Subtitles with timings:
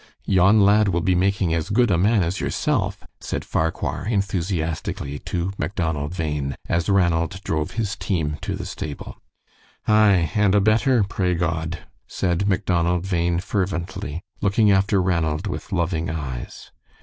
[0.25, 5.53] "Yon lad will be making as good a man as yourself," said Farquhar, enthusiastically, to
[5.59, 9.21] Macdonald Bhain, as Ranald drove his team to the stable.
[9.87, 16.09] "Aye, and a better, pray God," said Macdonald Bhain, fervently, looking after Ranald with loving
[16.09, 16.71] eyes.